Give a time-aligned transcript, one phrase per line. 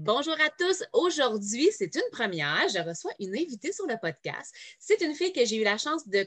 [0.00, 0.84] Bonjour à tous.
[0.92, 2.68] Aujourd'hui, c'est une première.
[2.72, 4.54] Je reçois une invitée sur le podcast.
[4.78, 6.22] C'est une fille que j'ai eu la chance de,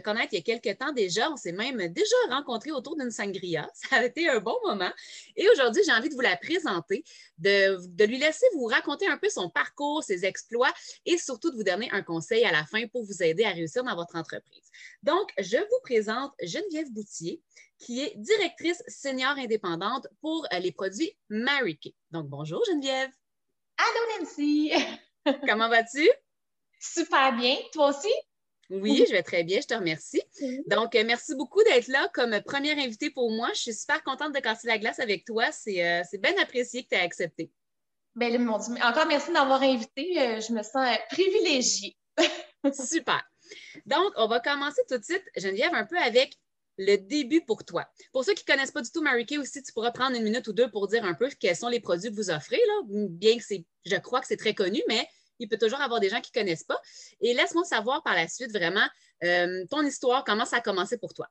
[0.00, 1.30] connaître il y a quelques temps déjà.
[1.30, 3.70] On s'est même déjà rencontrés autour d'une sangria.
[3.74, 4.90] Ça a été un bon moment.
[5.36, 7.04] Et aujourd'hui, j'ai envie de vous la présenter,
[7.38, 10.74] de, de, lui laisser vous raconter un peu son parcours, ses exploits
[11.06, 13.84] et surtout de vous donner un conseil à la fin pour vous aider à réussir
[13.84, 14.72] dans votre entreprise.
[15.04, 17.40] Donc, je vous présente Geneviève Boutier
[17.78, 21.94] qui est directrice senior indépendante pour euh, les produits Mary Kay.
[22.10, 23.10] Donc, bonjour Geneviève.
[23.76, 24.72] Allô Nancy.
[25.48, 26.08] Comment vas-tu?
[26.80, 27.56] Super bien.
[27.72, 28.12] Toi aussi?
[28.70, 30.22] Oui, je vais très bien, je te remercie.
[30.66, 33.48] Donc, euh, merci beaucoup d'être là comme première invitée pour moi.
[33.54, 35.52] Je suis super contente de casser la glace avec toi.
[35.52, 37.50] C'est euh, bien apprécié que tu aies accepté.
[38.14, 40.40] Bien, mon Dieu, encore merci d'avoir invité.
[40.40, 41.96] je me sens privilégiée.
[42.72, 43.22] super.
[43.86, 46.38] Donc, on va commencer tout de suite, Geneviève, un peu avec
[46.78, 47.86] le début pour toi.
[48.12, 50.24] Pour ceux qui ne connaissent pas du tout Mary Kay aussi, tu pourras prendre une
[50.24, 52.82] minute ou deux pour dire un peu quels sont les produits que vous offrez, là,
[53.10, 56.08] bien que c'est, je crois que c'est très connu, mais il peut toujours avoir des
[56.08, 56.80] gens qui ne connaissent pas.
[57.20, 58.86] Et laisse-moi savoir par la suite vraiment
[59.22, 61.28] euh, ton histoire, comment ça a commencé pour toi?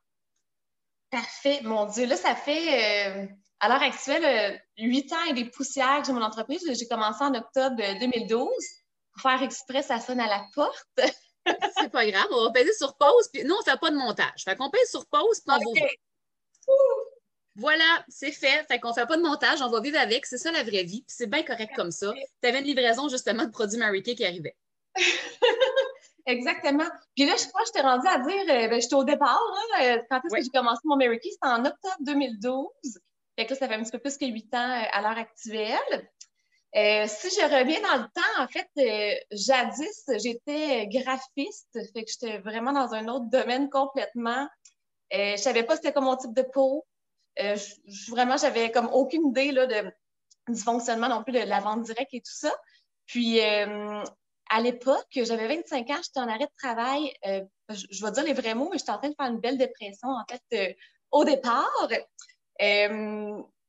[1.10, 1.60] Parfait.
[1.62, 3.26] Mon Dieu, là, ça fait euh,
[3.60, 6.62] à l'heure actuelle euh, huit ans et des poussières que j'ai mon entreprise.
[6.66, 8.48] J'ai commencé en octobre 2012.
[9.12, 11.00] Pour faire exprès, ça sonne à la porte.
[11.78, 13.96] C'est pas grave, on va peser sur pause, puis nous, on ne fait pas de
[13.96, 14.44] montage.
[14.44, 15.86] Fait qu'on pèse sur pause, puis on va...
[17.56, 18.64] Voilà, c'est fait.
[18.66, 20.26] Fait qu'on ne fait pas de montage, on va vivre avec.
[20.26, 21.02] C'est ça la vraie vie.
[21.06, 22.12] Puis c'est bien correct comme ça.
[22.42, 24.56] Tu avais une livraison justement de produits Mary Kay qui arrivait.
[26.26, 26.86] Exactement.
[27.14, 29.40] Puis là, je crois que je t'ai rendu à dire, euh, ben, j'étais au départ,
[29.40, 31.30] hein, euh, quand est-ce que j'ai commencé mon Mary Kay?
[31.30, 32.68] C'était en octobre 2012.
[33.36, 35.18] Fait que là, ça fait un petit peu plus que huit ans euh, à l'heure
[35.18, 36.10] actuelle.
[36.76, 42.10] Euh, si je reviens dans le temps, en fait, euh, jadis, j'étais graphiste, fait que
[42.10, 44.48] j'étais vraiment dans un autre domaine complètement.
[45.12, 46.84] Euh, je savais pas c'était comme mon type de peau.
[47.38, 47.56] Euh,
[48.08, 49.66] vraiment, j'avais comme aucune idée là,
[50.48, 52.52] du fonctionnement non plus de la vente directe et tout ça.
[53.06, 57.12] Puis, à l'époque, j'avais 25 ans, j'étais en arrêt de travail.
[57.68, 59.58] Je, je, vais dire les vrais mots, mais j'étais en train de faire une belle
[59.58, 60.76] dépression, en fait,
[61.12, 61.88] au départ.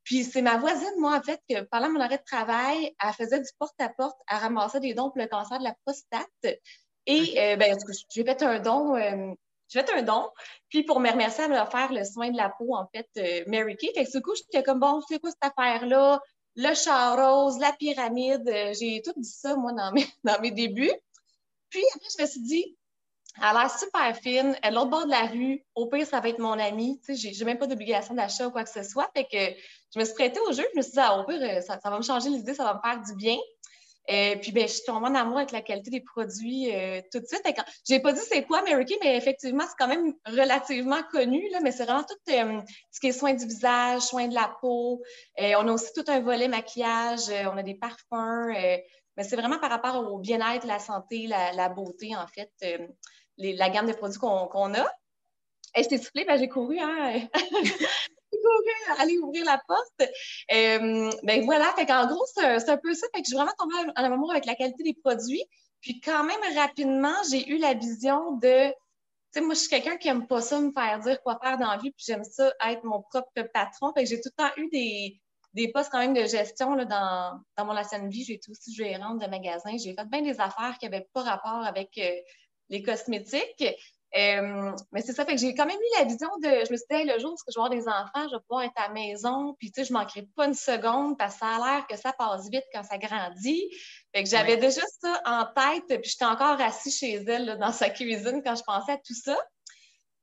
[0.06, 3.40] Puis c'est ma voisine, moi, en fait, que pendant mon arrêt de travail, elle faisait
[3.40, 6.60] du porte-à-porte, elle ramassait des dons pour le cancer de la prostate.
[7.08, 7.76] Et euh, ben,
[8.14, 8.96] j'ai fait un don.
[8.96, 9.34] Euh,
[9.68, 10.30] j'ai fait un don.
[10.70, 13.44] Puis pour me remercier, elle m'a offert le soin de la peau, en fait, euh,
[13.48, 13.92] Mary Kay.
[13.96, 16.22] Fait que du coup, j'étais comme, bon, c'est quoi cette affaire-là?
[16.56, 18.48] Le char rose, la pyramide.
[18.80, 20.94] J'ai tout dit ça, moi, dans mes, dans mes débuts.
[21.70, 22.78] Puis après, je me suis dit,
[23.38, 24.57] elle a l'air super fine.
[24.63, 25.63] Est l'autre bord de la rue.
[25.75, 27.00] Au pire, ça va être mon amie.
[27.06, 29.09] Tu sais, j'ai même pas d'obligation d'achat ou quoi que ce soit.
[29.16, 29.59] Fait que
[29.94, 30.66] je me suis prêtée au jeu.
[30.73, 32.75] Je me suis dit, ah, au pire, euh, ça, va me changer l'idée, ça va
[32.75, 33.38] me faire du bien.
[34.12, 37.19] Euh, puis, ben, je suis tombée en amour avec la qualité des produits euh, tout
[37.19, 37.41] de suite.
[37.88, 41.50] Je n'ai pas dit c'est quoi Mary mais effectivement, c'est quand même relativement connu.
[41.52, 45.02] Là, mais c'est vraiment tout ce qui est soins du visage, soins de la peau.
[45.38, 47.29] on a aussi tout un volet maquillage.
[47.52, 48.53] on a des parfums.
[49.17, 52.52] mais c'est vraiment par rapport au bien-être, la santé, la, beauté, en fait
[53.38, 54.85] la gamme de produits qu'on a.
[55.78, 57.28] Et je t'ai soufflé, ben, j'ai couru, hein?
[58.97, 60.12] aller ouvrir la porte.
[60.51, 63.07] Euh, ben voilà, fait qu'en gros, c'est un peu ça.
[63.13, 65.44] Fait que j'ai vraiment tombé en amour avec la qualité des produits.
[65.81, 69.97] Puis quand même, rapidement, j'ai eu la vision de tu sais, moi, je suis quelqu'un
[69.97, 72.53] qui aime pas ça me faire dire quoi faire dans la vie, puis j'aime ça
[72.67, 73.91] être mon propre patron.
[73.94, 74.69] Fait que j'ai tout le temps eu
[75.53, 78.23] des, postes quand même de gestion dans mon ancienne vie.
[78.23, 79.72] J'ai été aussi gérante de magasin.
[79.78, 82.16] J'ai fait bien des affaires qui n'avaient pas rapport avec euh,
[82.70, 83.66] les cosmétiques.
[84.16, 86.78] Euh, mais c'est ça, fait que j'ai quand même eu la vision de, je me
[86.78, 88.88] suis dit, le jour où je vais avoir des enfants, je vais pouvoir être à
[88.88, 91.88] la maison, puis tu sais, je manquerai pas une seconde parce que ça a l'air
[91.88, 93.70] que ça passe vite quand ça grandit.
[94.14, 97.90] Fait que j'avais déjà ça en tête, puis j'étais encore assise chez elle dans sa
[97.90, 99.38] cuisine quand je pensais à tout ça.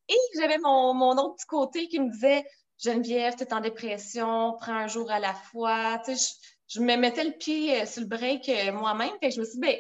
[0.09, 2.47] Et j'avais mon, mon autre petit côté qui me disait,
[2.83, 6.01] Geneviève, tu es en dépression, prends un jour à la fois.
[6.05, 6.39] Tu sais,
[6.69, 9.13] je, je me mettais le pied euh, sur le break euh, moi-même.
[9.21, 9.77] Fait que je me suis dit, ben,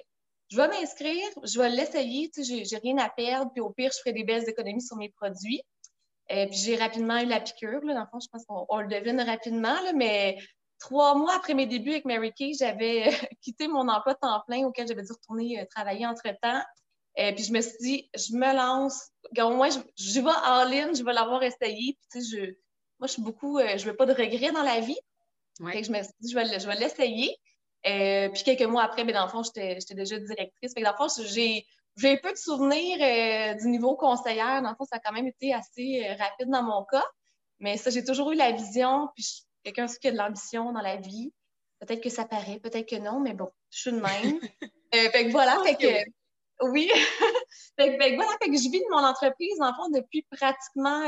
[0.52, 3.90] je vais m'inscrire, je vais l'essayer, tu sais, j'ai rien à perdre, puis au pire,
[3.92, 5.62] je ferai des belles économies sur mes produits.
[6.28, 8.88] Et puis j'ai rapidement eu la piqûre, là, dans le fond, je pense qu'on le
[8.88, 10.36] devine rapidement, là, mais
[10.78, 13.04] trois mois après mes débuts avec Mary Kay, j'avais
[13.40, 16.62] quitté mon emploi temps plein auquel j'avais dû retourner euh, travailler entre-temps.
[17.16, 20.64] Et puis je me suis dit, je me lance, au moins, je, je vais en
[20.64, 21.96] ligne, je vais l'avoir essayé.
[21.98, 22.44] Puis tu sais, je,
[22.98, 24.98] moi, je suis beaucoup, euh, je veux pas de regrets dans la vie.
[25.60, 25.82] Ouais.
[25.82, 27.36] je me suis dit, je vais, je vais l'essayer.
[27.86, 30.72] Euh, puis quelques mois après, mais dans le fond, j'étais déjà directrice.
[30.72, 31.66] Fait que dans le fond, j'ai
[31.98, 34.62] j'ai peu de souvenirs euh, du niveau conseillère.
[34.62, 37.04] Dans le fond, ça a quand même été assez euh, rapide dans mon cas.
[37.58, 39.08] Mais ça, j'ai toujours eu la vision.
[39.14, 41.32] Puis quelqu'un qui a de l'ambition dans la vie.
[41.80, 44.02] Peut-être que ça paraît, peut-être que non, mais bon, je suis de même.
[44.92, 46.10] fait que voilà, fait que.
[46.64, 46.88] Oui.
[47.76, 51.02] fait, que, voilà, fait que je vis de mon entreprise, dans le fond, depuis pratiquement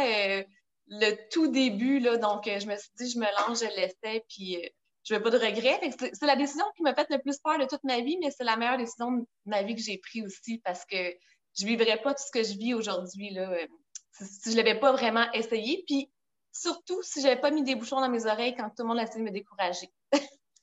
[0.88, 2.00] le tout début.
[2.00, 4.58] Là, donc, je me suis dit, je me lance, je l'essaie, puis
[5.04, 5.80] je veux pas de regrets.
[5.98, 8.44] C'est la décision qui m'a fait le plus peur de toute ma vie, mais c'est
[8.44, 11.14] la meilleure décision de ma vie que j'ai prise aussi parce que
[11.56, 13.66] je vivrais pas tout ce que je vis aujourd'hui euh,
[14.12, 15.84] si je l'avais pas vraiment essayé.
[15.86, 16.10] Puis
[16.52, 19.02] surtout si j'avais pas mis des bouchons dans mes oreilles quand tout le monde a
[19.02, 19.92] essayé de me décourager.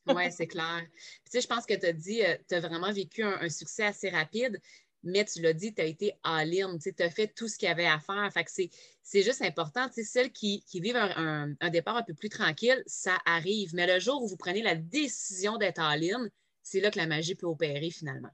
[0.08, 0.82] oui, c'est clair.
[1.26, 3.84] tu sais, je pense que tu as dit, euh, tu as vraiment vécu un, succès
[3.84, 4.60] assez rapide,
[5.04, 7.72] mais tu l'as dit, tu as été all-in, tu as fait tout ce qu'il y
[7.72, 8.30] avait à faire.
[8.34, 9.88] Fait que c'est juste important.
[9.92, 13.74] Celles qui, vivent un, départ un peu plus tranquille, ça arrive.
[13.74, 16.28] Mais le jour où vous prenez la décision d'être all-in,
[16.64, 18.30] c'est là que la magie peut opérer finalement.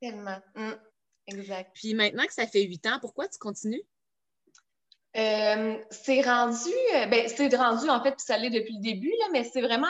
[0.00, 0.40] Tellement.
[0.54, 0.72] Mmh.
[1.26, 1.70] Exact.
[1.74, 3.84] Puis maintenant que ça fait huit ans, pourquoi tu continues?
[5.16, 9.12] Euh, c'est rendu, euh, ben, c'est rendu en fait, puis ça l'est depuis le début,
[9.18, 9.88] là, mais c'est vraiment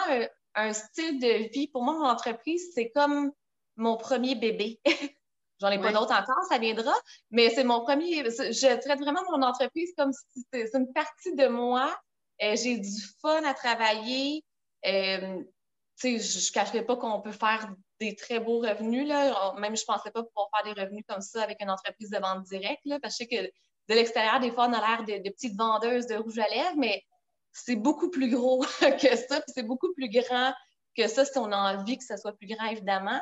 [0.54, 1.68] un, style de vie.
[1.68, 3.30] Pour moi, mon entreprise, c'est comme
[3.76, 4.80] mon premier bébé.
[5.60, 6.94] J'en ai pas d'autres encore, ça viendra,
[7.30, 8.24] mais c'est mon premier.
[8.24, 11.94] Je traite vraiment mon entreprise comme si c'est une partie de moi.
[12.42, 14.42] Euh, j'ai du fun à travailler.
[14.86, 15.42] Euh,
[16.02, 17.68] je ne cacherai pas qu'on peut faire
[18.00, 19.06] des très beaux revenus.
[19.06, 19.54] Là.
[19.58, 22.18] Même je ne pensais pas pouvoir faire des revenus comme ça avec une entreprise de
[22.18, 22.80] vente directe.
[22.86, 23.50] Là, parce que je sais que
[23.90, 27.02] de l'extérieur, des fois, on a l'air de, petites vendeuses de rouge à lèvres, mais
[27.52, 30.52] c'est beaucoup plus gros que ça, puis c'est beaucoup plus grand
[30.96, 33.20] que ça si on a envie que ça soit plus grand, évidemment.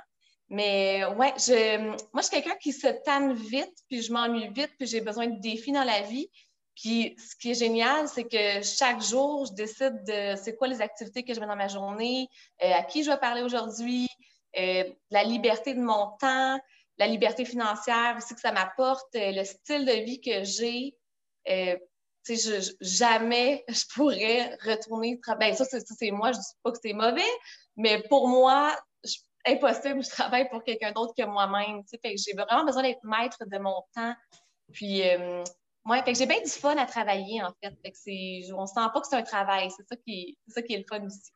[0.50, 4.70] Mais ouais, je, moi, je suis quelqu'un qui se tanne vite, puis je m'ennuie vite,
[4.78, 6.30] puis j'ai besoin de défis dans la vie.
[6.80, 10.80] Puis ce qui est génial, c'est que chaque jour, je décide de c'est quoi les
[10.80, 12.28] activités que je mets dans ma journée,
[12.62, 14.08] euh, à qui je vais parler aujourd'hui,
[14.56, 16.58] euh, la liberté de mon temps,
[16.98, 20.94] la liberté financière aussi que ça m'apporte, euh, le style de vie que j'ai.
[22.28, 25.56] Je, jamais je pourrais retourner travailler.
[25.58, 27.32] Ben, ça, c'est moi, je ne dis pas que c'est mauvais,
[27.76, 28.78] mais pour moi,
[29.48, 31.82] impossible, je travaille pour quelqu'un d'autre que moi-même.
[31.92, 34.14] J'ai vraiment besoin d'être maître de mon temps.
[34.72, 35.44] Puis, euh,
[36.14, 37.74] j'ai bien du fun à travailler, en fait.
[38.52, 39.70] on ne sent pas que c'est un travail.
[39.76, 41.32] C'est ça, qui, ça qui est le fun aussi.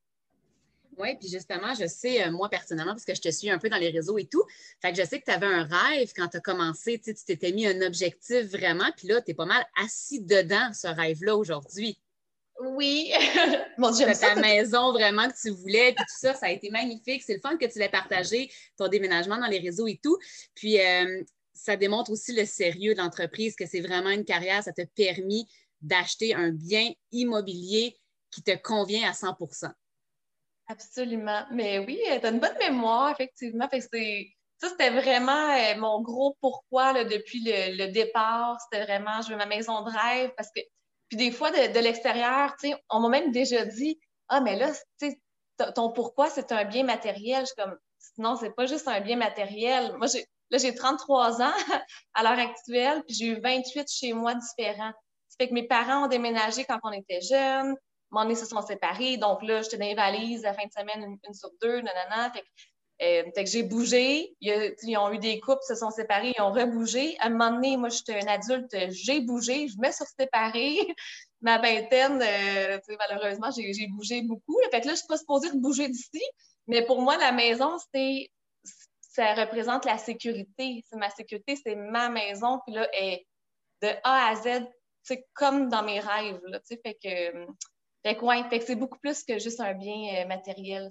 [0.98, 3.70] Oui, puis justement, je sais, euh, moi personnellement, parce que je te suis un peu
[3.70, 4.44] dans les réseaux et tout,
[4.84, 7.80] je sais que tu avais un rêve quand tu as commencé, tu t'étais mis un
[7.80, 11.98] objectif vraiment, puis là, tu es pas mal assis dedans, ce rêve-là, aujourd'hui.
[12.60, 13.12] Oui.
[13.78, 17.22] Mon Dieu, ta maison vraiment que tu voulais, puis tout ça, ça a été magnifique.
[17.22, 20.18] C'est le fun que tu l'aies partagé, ton déménagement dans les réseaux et tout.
[20.54, 21.22] Puis, euh,
[21.54, 25.46] ça démontre aussi le sérieux de l'entreprise, que c'est vraiment une carrière, ça t'a permis
[25.80, 27.96] d'acheter un bien immobilier
[28.30, 29.70] qui te convient à 100%
[30.68, 31.44] Absolument.
[31.50, 33.68] Mais oui, tu as une bonne mémoire, effectivement.
[33.70, 38.58] ça, c'était vraiment euh, mon gros pourquoi depuis le, départ.
[38.60, 40.60] C'était vraiment, je veux ma maison de rêve parce que,
[41.12, 42.56] puis des fois, de, l'extérieur,
[42.88, 44.72] on m'a même déjà dit, ah, mais là,
[45.74, 47.42] ton pourquoi, c'est un bien matériel.
[47.42, 47.76] Je suis comme,
[48.16, 49.94] non, c'est pas juste un bien matériel.
[49.98, 50.06] Moi,
[50.48, 51.52] là, j'ai 33 ans
[52.14, 54.92] à l'heure actuelle, puis j'ai eu 28 chez moi différents.
[55.28, 57.76] Ça fait que mes parents ont déménagé quand on était jeunes
[58.10, 59.16] donné, se sont séparés.
[59.16, 62.32] Donc là, j'étais dans les valises la fin de semaine, une, sur deux, nanana.
[63.02, 64.34] Euh, que j'ai bougé.
[64.40, 67.16] Ils, ont eu des couples, se sont séparés, ils ont rebougé.
[67.18, 70.78] À un moment donné, moi, j'étais un adulte, j'ai bougé, je me suis séparée.
[71.40, 72.78] Ma vingtaine, euh,
[73.08, 74.56] malheureusement, j'ai bougé beaucoup.
[74.70, 76.22] Fait que là, je suis pas supposée de bouger d'ici.
[76.68, 78.30] Mais pour moi, la maison, c'était
[79.00, 80.84] ça représente la sécurité.
[80.88, 82.60] C'est ma sécurité, c'est ma maison.
[82.64, 83.26] Puis là, est
[83.82, 84.64] de A à Z,
[85.02, 86.40] c'est comme dans mes rêves.
[86.46, 87.46] Là, fait que
[88.04, 90.88] fait que, c'est beaucoup plus que juste un bien euh, matériel.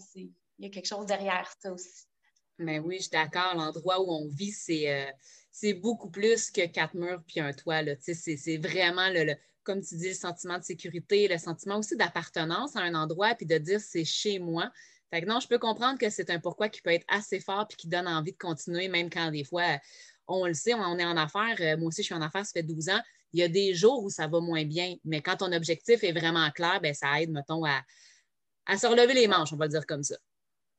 [0.62, 2.06] Il y a quelque chose derrière ça aussi.
[2.58, 3.56] Mais oui, je suis d'accord.
[3.56, 4.90] L'endroit où on vit, c'est,
[5.64, 7.82] euh, beaucoup plus que quatre murs puis un toit.
[8.00, 12.82] C'est, vraiment, le, comme tu dis, le sentiment de sécurité, le sentiment aussi d'appartenance à
[12.82, 14.72] un endroit puis de dire c'est chez moi.
[15.10, 17.68] Fait que non, je peux comprendre que c'est un pourquoi qui peut être assez fort
[17.68, 19.80] puis qui donne envie de continuer, même quand des fois,
[20.28, 21.58] on le sait, on est en affaires.
[21.60, 23.02] Euh, moi aussi, je suis en affaires, ça fait 12 ans
[23.34, 26.12] il y a des jours où ça va moins bien, mais quand ton objectif est
[26.12, 27.82] vraiment clair, ben, ça aide, mettons, à,
[28.78, 30.16] se relever les manches, on va le dire comme ça.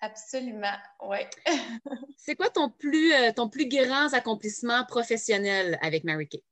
[0.02, 1.18] Absolument, oui.
[2.18, 6.42] c'est quoi ton plus, euh, ton plus grand accomplissement professionnel avec Mary Kay?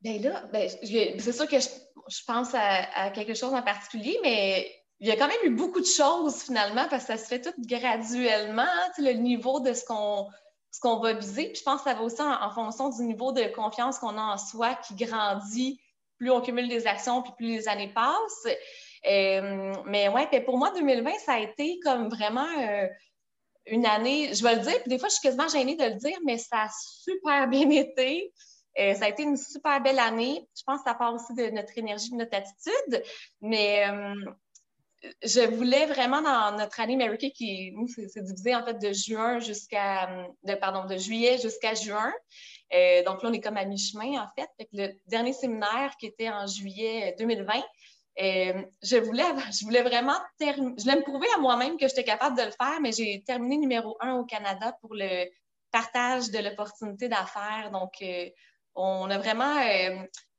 [0.00, 5.08] Bien là, ben, c'est sûr que je, pense à, quelque chose en particulier, mais il
[5.08, 7.54] y a quand même eu beaucoup de choses finalement parce que ça se fait tout
[7.58, 10.28] graduellement, hein, le niveau de ce qu'on
[10.70, 11.48] ce qu'on va viser.
[11.48, 14.22] Puis je pense que ça va aussi en, fonction du niveau de confiance qu'on a
[14.22, 15.80] en soi qui grandit.
[16.18, 18.46] Plus on cumule des actions, puis plus les années passent.
[19.06, 22.86] Euh, mais ouais, pour moi, 2020, ça a été comme vraiment euh,
[23.66, 25.94] une année, je vais le dire, puis des fois, je suis quasiment gênée de le
[25.94, 28.32] dire, mais ça a super bien été.
[28.78, 30.46] Euh, ça a été une super belle année.
[30.56, 33.02] Je pense que ça part aussi de notre énergie, de notre attitude.
[33.40, 33.86] Mais
[35.22, 39.38] je voulais vraiment dans notre année Mary qui nous, c'est divisé en fait de juin
[39.38, 42.12] jusqu'à, de, pardon, de juillet jusqu'à juin.
[43.06, 44.68] Donc là, on est comme à mi-chemin en fait.
[44.72, 47.62] le dernier séminaire qui était en juillet 2020,
[48.18, 52.44] je, voulais, je voulais vraiment je voulais me prouver à moi-même que j'étais capable de
[52.44, 55.26] le faire, mais j'ai terminé numéro un au Canada pour le
[55.70, 57.70] partage de l'opportunité d'affaires.
[57.72, 58.02] Donc,
[58.74, 59.60] on a vraiment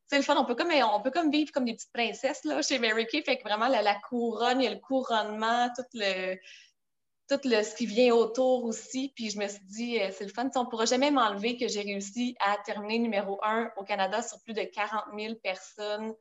[0.08, 0.36] c'est le fun.
[0.38, 3.24] On peut, comme, on peut comme vivre comme des petites princesses là, chez Mary Kay.
[3.24, 6.36] Fait que vraiment, la, couronne, il y a le couronnement, tout le,
[7.30, 9.12] tout le, ce qui vient autour aussi.
[9.16, 10.50] Puis je me suis dit, euh, c'est le fun.
[10.56, 14.42] on ne pourra jamais m'enlever que j'ai réussi à terminer numéro un au Canada sur
[14.44, 16.14] plus de 40 000 personnes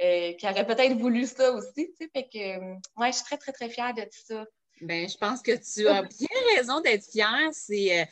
[0.00, 1.92] euh, qui auraient peut-être voulu ça aussi.
[1.98, 4.46] Fait que, euh, ouais, je suis très, très, très fière de tout ça.
[4.80, 7.48] Bien, je pense que tu as bien raison d'être fière.
[7.52, 8.08] C'est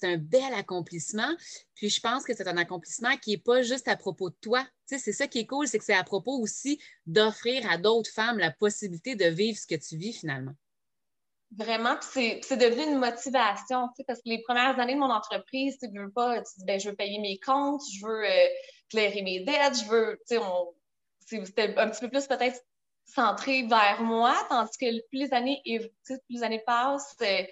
[0.00, 1.34] c'est un bel accomplissement.
[1.74, 4.62] Puis je pense que c'est un accomplissement qui n'est pas juste à propos de toi.
[4.88, 7.76] Tu sais, c'est ça qui est cool, c'est que c'est à propos aussi d'offrir à
[7.76, 10.52] d'autres femmes la possibilité de vivre ce que tu vis finalement.
[11.56, 15.78] Vraiment, c'est devenu une motivation, tu sais, parce que les premières années de mon entreprise,
[15.80, 18.46] tu veux pas, tu dis, ben, je veux payer mes comptes, je veux euh,
[18.88, 20.40] clairer mes dettes, je veux, tu sais,
[21.30, 22.60] c'était un petit peu plus peut-être
[23.04, 27.44] centré vers moi, tandis que plus les années, plus les années passent, euh,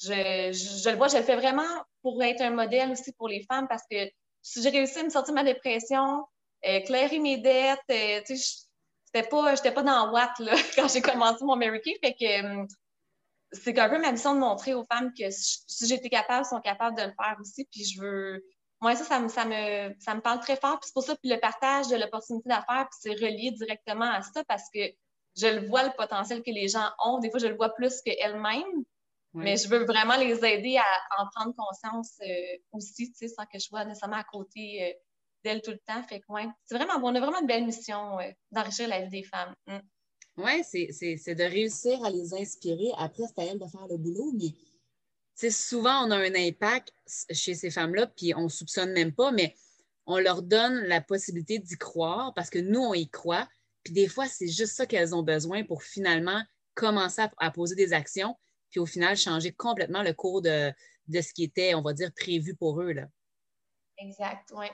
[0.00, 3.66] je, le vois, je le fais vraiment pour être un modèle aussi pour les femmes
[3.68, 4.08] parce que
[4.42, 6.24] si j'ai réussi à me sortir de ma dépression,
[6.62, 8.36] éclairer mes dettes, euh, tu
[9.14, 10.32] j'étais pas, pas dans Watt
[10.76, 12.68] quand j'ai commencé mon Mary Kay, fait que hum,
[13.52, 16.60] c'est un peu ma mission de montrer aux femmes que si j'étais capable, elles sont
[16.60, 18.44] capables de le faire aussi, puis je veux...
[18.84, 21.16] Moi, ça, ça me, ça me, ça me parle très fort, puis c'est pour ça,
[21.16, 24.80] puis le partage de l'opportunité d'affaires, puis c'est relié directement à ça parce que
[25.38, 27.18] je le vois, le potentiel que les gens ont.
[27.18, 28.84] Des fois, je le vois plus qu'elles-mêmes.
[29.32, 33.46] Mais je veux vraiment les aider à en prendre conscience euh, aussi, tu sais, sans
[33.46, 34.92] que je sois nécessairement à côté euh,
[35.42, 36.02] d'elles tout le temps.
[36.02, 39.08] Fait que, ouais, c'est vraiment, on a vraiment une belle mission euh, d'enrichir la vie
[39.08, 39.54] des femmes.
[39.66, 39.78] Mm.
[40.36, 42.90] Oui, c'est de réussir à les inspirer.
[42.98, 44.50] Après, c'est à elles de faire le boulot, mais
[45.36, 46.92] souvent, on a un impact
[47.30, 49.54] chez ces femmes-là, puis on ne soupçonne même pas, mais
[50.06, 53.48] on leur donne la possibilité d'y croire parce que nous, on y croit.
[53.82, 56.42] Puis des fois, c'est juste ça qu'elles ont besoin pour finalement
[56.74, 58.36] commencer à poser des actions
[58.74, 60.74] puis au final changer complètement le cours de,
[61.08, 62.90] ce qui était, on va dire, prévu pour eux.
[62.90, 63.06] Là.
[63.98, 64.66] Exact, oui.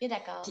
[0.00, 0.50] Et d'accord.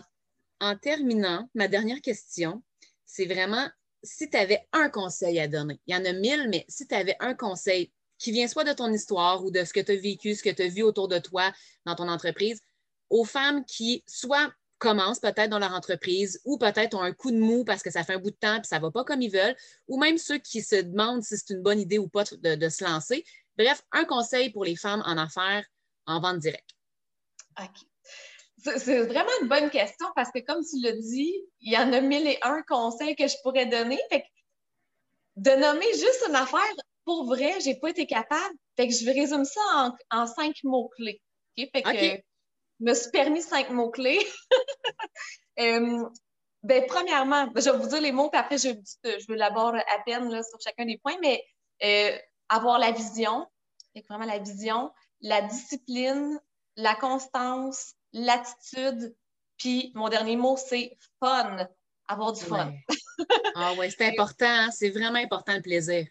[0.59, 2.61] En terminant, ma dernière question,
[3.03, 3.67] c'est vraiment
[4.03, 6.93] si tu avais un conseil à donner, il y en a mille, mais si tu
[6.93, 7.91] avais un conseil
[8.23, 10.49] qui vient soit de ton histoire ou de ce que tu as vécu, ce que
[10.49, 11.51] tu as vu autour de toi
[11.85, 12.61] dans ton entreprise,
[13.09, 17.37] aux femmes qui soit commencent peut-être dans leur entreprise ou peut-être ont un coup de
[17.37, 19.21] mou parce que ça fait un bout de temps et ça ne va pas comme
[19.21, 19.55] ils veulent,
[19.89, 22.83] ou même ceux qui se demandent si c'est une bonne idée ou pas de, se
[22.85, 23.25] lancer.
[23.57, 25.65] Bref, un conseil pour les femmes en affaires
[26.05, 26.71] en vente directe.
[27.59, 28.77] OK.
[28.77, 31.99] C'est vraiment une bonne question parce que, comme tu l'as dit, il y en a
[31.99, 33.99] mille et un conseils que je pourrais donner.
[34.09, 34.23] Fait
[35.35, 36.61] de nommer juste une affaire,
[37.05, 38.55] pour vrai, j'ai pas été capable.
[38.77, 41.21] Fait que je résume ça en, cinq mots-clés.
[41.57, 42.21] Fait que,
[42.79, 44.19] me suis permis cinq mots-clés.
[45.59, 46.03] Euh,
[46.63, 48.69] ben, premièrement, je vais vous dire les mots, puis après, je,
[49.03, 51.45] je vais l'aborder à peine là, sur chacun des points, mais
[51.83, 52.17] euh,
[52.49, 53.45] avoir la vision,
[54.09, 54.91] vraiment la vision,
[55.21, 56.39] la discipline,
[56.75, 59.15] la constance, l'attitude,
[59.57, 61.67] puis mon dernier mot, c'est fun,
[62.07, 62.73] avoir du fun.
[63.55, 66.07] ah oui, c'est important, hein, c'est vraiment important le plaisir.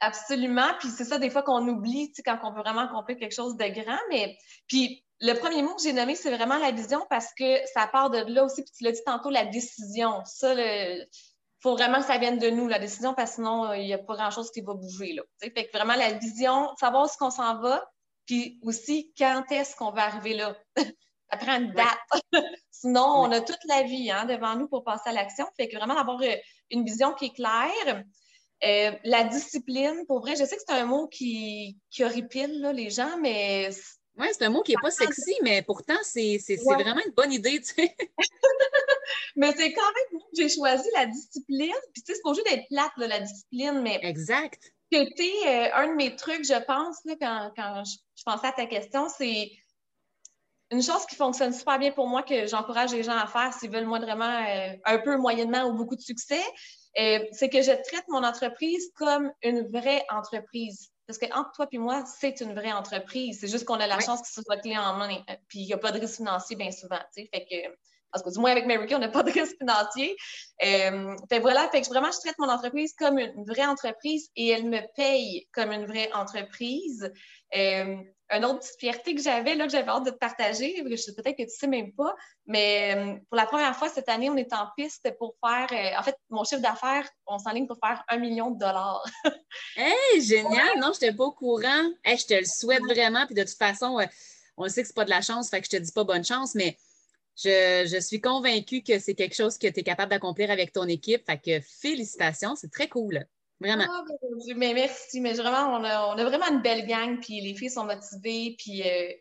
[0.00, 3.56] Absolument, puis c'est ça des fois qu'on oublie, quand on veut vraiment accomplir quelque chose
[3.56, 7.34] de grand, mais puis le premier mot que j'ai nommé, c'est vraiment la vision parce
[7.34, 10.22] que ça part de là aussi, puis tu l'as dit tantôt, la décision.
[10.24, 11.06] Ça, il
[11.60, 13.98] faut vraiment que ça vienne de nous, la décision, parce que sinon, il n'y a
[13.98, 15.12] pas grand-chose qui va bouger.
[15.12, 15.22] Là.
[15.38, 17.84] Fait que vraiment, la vision, savoir ce qu'on s'en va,
[18.26, 20.56] puis aussi quand est-ce qu'on va arriver là?
[21.30, 22.22] ça prend une date.
[22.70, 25.46] sinon, on a toute la vie hein, devant nous pour passer à l'action.
[25.56, 26.34] Fait que vraiment avoir euh,
[26.70, 28.04] une vision qui est claire.
[28.62, 32.72] Euh, la discipline, pour vrai, je sais que c'est un mot qui, qui horripile là,
[32.72, 33.70] les gens, mais
[34.18, 37.60] oui, c'est un mot qui n'est pas sexy, mais pourtant, c'est vraiment une bonne idée,
[37.60, 37.96] tu sais.
[39.36, 41.72] mais c'est quand même j'ai choisi la discipline.
[41.94, 43.98] Puis, tu sais, c'est pas juste d'être plate, la discipline, mais.
[44.02, 44.72] Exact.
[44.92, 48.66] C'était euh, un de mes trucs, je pense, là, quand, quand je, pensais à ta
[48.66, 49.50] question, c'est
[50.70, 53.70] une chose qui fonctionne super bien pour moi, que j'encourage les gens à faire s'ils
[53.70, 56.42] veulent moindrement, euh, un peu moyennement ou beaucoup de succès,
[56.98, 60.90] euh, c'est que je traite mon entreprise comme une vraie entreprise.
[61.06, 63.38] Parce qu'entre toi et moi, c'est une vraie entreprise.
[63.40, 65.08] C'est juste qu'on a la chance que ce soit clé en main.
[65.48, 67.00] Puis il n'y a pas de risque financier bien souvent.
[67.14, 67.76] Fait que,
[68.12, 70.16] parce que du moins avec Mary on n'a pas de risque financier.
[70.64, 74.50] Euh, fait voilà, fait que vraiment, je traite mon entreprise comme une vraie entreprise et
[74.50, 77.12] elle me paye comme une vraie entreprise.
[77.56, 77.96] Euh,
[78.30, 81.14] une autre petite fierté que j'avais, là, que j'avais hâte de te partager, je sais
[81.14, 82.14] peut-être que tu ne sais même pas,
[82.46, 85.98] mais euh, pour la première fois cette année, on est en piste pour faire, euh,
[85.98, 89.04] en fait, mon chiffre d'affaires, on s'enligne pour faire un million de dollars.
[89.76, 90.78] hey, génial!
[90.78, 91.90] Non, je n'étais pas au courant.
[92.04, 93.26] Hey, je te le souhaite vraiment.
[93.26, 94.06] Puis de toute façon, euh,
[94.56, 96.04] on sait que ce n'est pas de la chance, fait que je te dis pas
[96.04, 96.76] bonne chance, mais
[97.36, 101.24] Je, suis convaincue que c'est quelque chose que tu es capable d'accomplir avec ton équipe.
[101.26, 103.24] Fait que félicitations, c'est très cool.
[103.60, 103.84] Vraiment.
[103.88, 107.70] Ah, ben, mais merci, mais vraiment, on a, vraiment une belle gang, puis les filles
[107.70, 109.12] sont motivées, puis euh,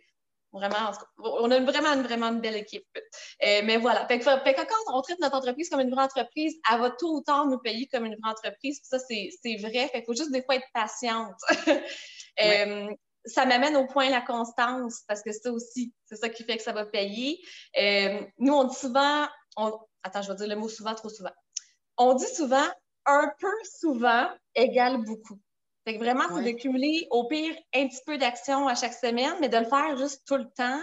[0.54, 2.88] vraiment, on a vraiment, une, vraiment une belle équipe.
[2.96, 4.08] Euh, mais voilà.
[4.08, 7.48] Fait que, quand on traite notre entreprise comme une vraie entreprise, elle va tout autant
[7.48, 8.80] nous payer comme une vraie entreprise.
[8.84, 9.90] ça, c'est vrai.
[9.90, 11.36] Fait qu'il faut juste des fois être patiente.
[12.42, 12.88] Euh,
[13.26, 16.64] ça m'amène au point la constance, parce que ça aussi, c'est ça qui fait que
[16.64, 17.38] ça va payer.
[18.38, 19.28] Nous, on dit souvent,
[20.04, 21.34] attends, je vais dire le mot souvent, trop souvent.
[21.98, 22.66] On dit souvent,
[23.06, 25.40] un peu souvent égale beaucoup.
[25.86, 29.34] Fait que vraiment, c'est de cumuler au pire un petit peu d'action à chaque semaine,
[29.40, 30.82] mais de le faire juste tout le temps.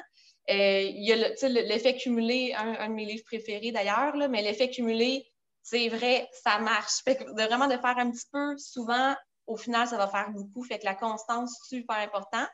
[0.48, 5.26] Euh, il y a l'effet cumulé, un, de mes livres préférés d'ailleurs, mais l'effet cumulé,
[5.62, 7.02] c'est vrai, ça marche.
[7.04, 9.14] Fait que de vraiment de faire un petit peu souvent
[9.46, 10.64] au final, ça va faire beaucoup.
[10.64, 12.46] Fait que la constance, super important.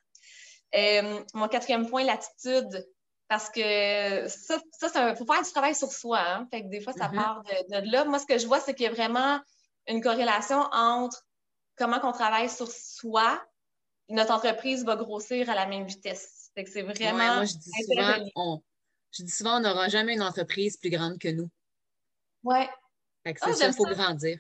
[0.75, 2.87] Euh, mon quatrième point, l'attitude.
[3.33, 6.21] Parce que ça, ça il faut faire du travail sur soi.
[6.21, 6.47] Hein.
[6.51, 7.15] Fait que des fois, ça mm-hmm.
[7.15, 8.05] part de, là.
[8.05, 9.41] Moi, ce que je vois, c'est qu'il y a vraiment
[9.87, 11.25] une corrélation entre
[11.75, 13.43] comment on travaille sur soi,
[14.11, 16.51] notre entreprise va grossir à la même vitesse.
[16.55, 17.37] Fait que c'est vraiment.
[17.37, 18.63] moi, je dis souvent, on,
[19.13, 21.49] je dis souvent, on n'aura jamais une entreprise plus grande que nous.
[22.43, 22.69] Ouais.
[23.25, 24.37] Fait que c'est ah, ça, il faut grandir.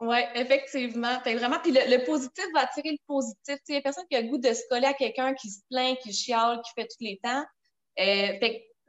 [0.00, 1.20] Oui, effectivement.
[1.20, 3.58] vraiment, puis le, positif va attirer le positif.
[3.68, 5.60] Il n'y a personne qui a le goût de se coller à quelqu'un qui se
[5.68, 7.44] plaint, qui chiale, qui fait tous les temps.
[7.98, 8.38] Euh,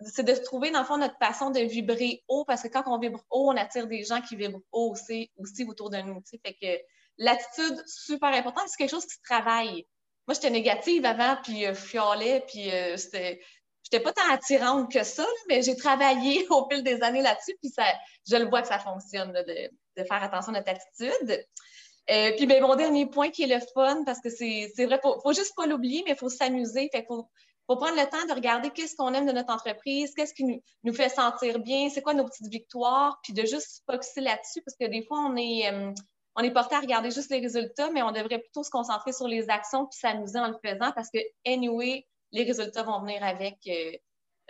[0.01, 2.99] c'est de trouver, dans le fond, notre façon de vibrer haut, parce que quand on
[2.99, 6.21] vibre haut, on attire des gens qui vibrent haut aussi, aussi autour de nous.
[6.45, 6.83] Fait que
[7.17, 9.87] l'attitude, super importante, c'est quelque chose qui se travaille.
[10.27, 13.39] Moi, j'étais négative avant, puis euh, je fiolais, puis euh, c'était
[13.91, 17.71] n'étais pas tant attirante que ça, mais j'ai travaillé au fil des années là-dessus, puis
[17.71, 17.85] ça,
[18.29, 21.45] je le vois que ça fonctionne, de, faire attention à notre attitude.
[22.09, 25.21] Euh, puis ben, mon dernier point qui est le fun, parce que c'est vrai, ne
[25.21, 26.89] faut juste pas l'oublier, mais il faut s'amuser.
[26.91, 27.27] Fait faut,
[27.67, 30.93] faut prendre le temps de regarder qu'est-ce qu'on aime de notre entreprise, qu'est-ce qui nous,
[30.93, 34.85] fait sentir bien, c'est quoi nos petites victoires, puis de juste focuser là-dessus, parce que
[34.85, 35.91] des fois, on est, euh,
[36.35, 39.27] on est porté à regarder juste les résultats, mais on devrait plutôt se concentrer sur
[39.27, 43.57] les actions puis s'amuser en le faisant, parce que, anyway, les résultats vont venir avec
[43.67, 43.91] euh,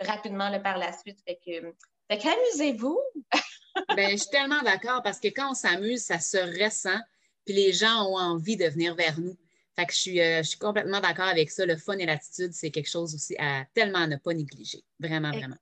[0.00, 1.18] rapidement par la suite.
[1.26, 1.74] Fait que,
[2.10, 3.00] fait qu'amusez-vous!
[3.96, 7.00] ben, je suis tellement d'accord parce que quand on s'amuse, ça se ressent,
[7.44, 9.36] puis les gens ont envie de venir vers nous.
[9.78, 11.64] Fait que je suis, euh, je suis complètement d'accord avec ça.
[11.64, 14.82] Le fun et l'attitude, c'est quelque chose aussi à tellement ne pas négliger.
[14.98, 15.54] Vraiment, vraiment.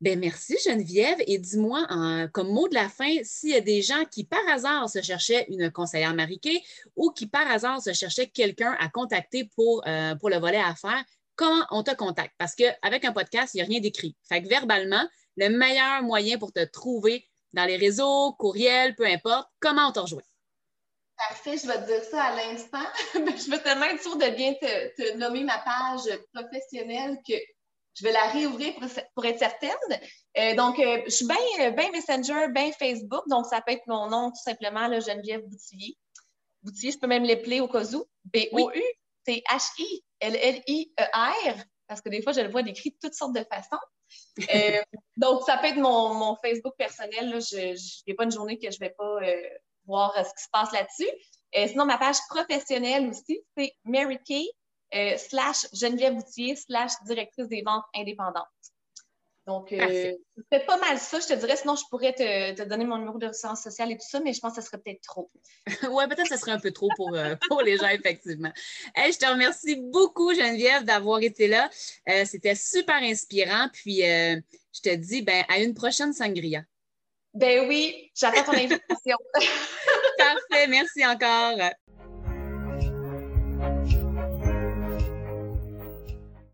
[0.00, 1.18] Ben, merci Geneviève.
[1.28, 1.86] Et dis-moi,
[2.32, 5.46] comme mot de la fin, s'il y a des gens qui par hasard se cherchaient
[5.48, 6.60] une conseillère mariquée
[6.96, 10.74] ou qui par hasard se cherchaient quelqu'un à contacter pour, euh, pour le volet à
[10.74, 11.04] faire,
[11.36, 12.34] comment on te contacte?
[12.38, 14.16] Parce qu'avec un podcast, il n'y a rien d'écrit.
[14.28, 19.48] Fait que verbalement, le meilleur moyen pour te trouver dans les réseaux, courriels, peu importe,
[19.60, 20.22] comment on te rejoint?
[21.16, 22.86] Parfait, je vais te dire ça à l'instant.
[23.14, 27.34] je veux tellement être sûre de bien te, nommer ma page professionnelle que
[27.94, 28.74] je vais la réouvrir
[29.14, 29.70] pour, être certaine.
[30.36, 33.26] Euh, donc, euh, je suis bien ben Messenger, bien Facebook.
[33.28, 35.96] Donc, ça peut être mon nom tout simplement, là, Geneviève Boutillier.
[36.62, 38.04] Boutillier, je peux même l'appeler au cas où.
[38.24, 38.74] B-O-U-T-H-I-L-L-I-E-R.
[41.86, 43.80] Parce que des fois, je le vois décrit de toutes sortes de façons.
[44.54, 44.82] Euh,
[45.16, 47.40] donc, ça peut être mon, Facebook personnel.
[47.40, 49.20] Je n'ai pas une journée que je ne vais pas
[49.86, 51.68] voir ce qui se passe là-dessus.
[51.68, 54.46] sinon, ma page professionnelle aussi, c'est Mary Kay
[54.94, 58.46] euh, slash Geneviève Boutier, slash directrice des ventes indépendantes.
[59.46, 60.12] Donc, euh,
[60.50, 61.56] c'est pas mal ça, je te dirais.
[61.56, 64.40] Sinon, je pourrais te, donner mon numéro de ressources sociale et tout ça, mais je
[64.40, 65.30] pense que ce serait peut-être trop.
[65.90, 68.52] oui, peut-être que ce serait un peu trop pour, euh, pour les gens, effectivement.
[68.96, 71.68] je te remercie beaucoup, Geneviève, d'avoir été là.
[72.24, 73.68] C'était super inspirant.
[73.72, 76.62] Puis, je te dis ben, à une prochaine sangria.
[77.36, 79.18] Ben oui, j'attends ton invitation.
[80.18, 81.58] Parfait, merci encore.